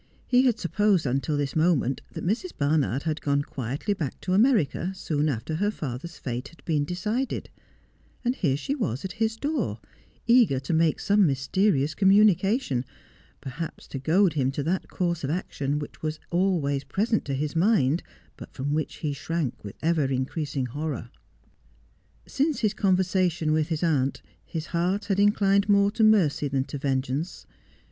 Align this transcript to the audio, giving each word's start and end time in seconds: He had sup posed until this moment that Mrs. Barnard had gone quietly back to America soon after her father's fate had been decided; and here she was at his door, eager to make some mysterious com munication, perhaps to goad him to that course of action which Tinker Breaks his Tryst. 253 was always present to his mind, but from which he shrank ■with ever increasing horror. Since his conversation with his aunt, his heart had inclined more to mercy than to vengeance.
He 0.25 0.47
had 0.47 0.57
sup 0.57 0.71
posed 0.71 1.05
until 1.05 1.37
this 1.37 1.55
moment 1.55 2.01
that 2.13 2.25
Mrs. 2.25 2.57
Barnard 2.57 3.03
had 3.03 3.21
gone 3.21 3.43
quietly 3.43 3.93
back 3.93 4.19
to 4.21 4.33
America 4.33 4.91
soon 4.95 5.29
after 5.29 5.57
her 5.57 5.69
father's 5.69 6.17
fate 6.17 6.47
had 6.47 6.65
been 6.65 6.85
decided; 6.85 7.51
and 8.25 8.35
here 8.35 8.57
she 8.57 8.73
was 8.73 9.05
at 9.05 9.11
his 9.11 9.35
door, 9.37 9.79
eager 10.25 10.59
to 10.59 10.73
make 10.73 10.99
some 10.99 11.27
mysterious 11.27 11.93
com 11.93 12.09
munication, 12.09 12.83
perhaps 13.41 13.87
to 13.89 13.99
goad 13.99 14.33
him 14.33 14.49
to 14.53 14.63
that 14.63 14.87
course 14.89 15.23
of 15.23 15.29
action 15.29 15.77
which 15.77 15.91
Tinker 15.91 15.99
Breaks 16.01 16.15
his 16.15 16.19
Tryst. 16.23 16.31
253 16.31 16.41
was 16.41 16.51
always 16.55 16.83
present 16.83 17.25
to 17.25 17.33
his 17.35 17.55
mind, 17.55 18.03
but 18.37 18.51
from 18.55 18.73
which 18.73 18.95
he 19.05 19.13
shrank 19.13 19.61
■with 19.61 19.75
ever 19.83 20.05
increasing 20.05 20.65
horror. 20.65 21.11
Since 22.25 22.61
his 22.61 22.73
conversation 22.73 23.51
with 23.51 23.67
his 23.67 23.83
aunt, 23.83 24.23
his 24.43 24.65
heart 24.73 25.05
had 25.05 25.19
inclined 25.19 25.69
more 25.69 25.91
to 25.91 26.03
mercy 26.03 26.47
than 26.47 26.63
to 26.63 26.79
vengeance. 26.79 27.45